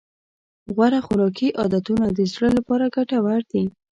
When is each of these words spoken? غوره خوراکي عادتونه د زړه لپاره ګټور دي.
غوره 0.75 0.99
خوراکي 1.05 1.47
عادتونه 1.61 2.05
د 2.17 2.19
زړه 2.33 2.49
لپاره 2.57 2.85
ګټور 2.95 3.41
دي. 3.51 3.63